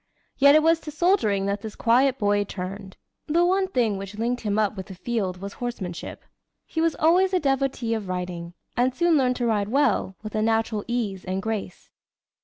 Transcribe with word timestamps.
Yet 0.35 0.55
it 0.55 0.63
was 0.63 0.79
to 0.79 0.89
soldiering 0.91 1.45
that 1.45 1.61
this 1.61 1.75
quiet 1.75 2.17
boy 2.17 2.43
turned. 2.43 2.97
The 3.27 3.45
one 3.45 3.67
thing 3.67 3.99
which 3.99 4.17
linked 4.17 4.41
him 4.41 4.57
up 4.57 4.75
with 4.75 4.87
the 4.87 4.95
field 4.95 5.37
was 5.39 5.53
horsemanship. 5.61 6.23
He 6.65 6.81
was 6.81 6.95
always 6.95 7.33
a 7.35 7.39
devotee 7.39 7.93
of 7.93 8.09
riding, 8.09 8.55
and 8.75 8.95
soon 8.95 9.15
learned 9.15 9.35
to 9.35 9.45
ride 9.45 9.69
well, 9.69 10.15
with 10.23 10.33
a 10.33 10.41
natural 10.41 10.83
ease 10.87 11.23
and 11.23 11.39
grace. 11.39 11.91